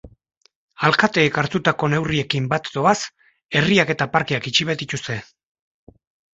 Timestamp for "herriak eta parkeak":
3.61-4.51